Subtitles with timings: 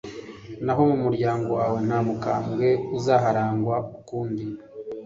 [0.65, 2.67] naho mu muryango wawe, nta mukambwe
[2.97, 4.45] uzaharangwa ukundi